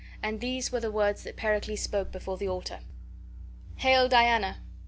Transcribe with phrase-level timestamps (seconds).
[0.23, 2.79] And these were the words that Pericles spoke before the altar:
[3.75, 4.57] "Hail, Diana!